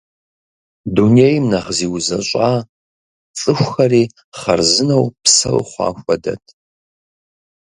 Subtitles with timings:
[0.93, 2.49] Дунейм нэхъ зиузэщӏа,
[3.37, 4.03] цӏыхухэри
[4.39, 6.43] хъарзынэу псэу хъуа хуэдэт.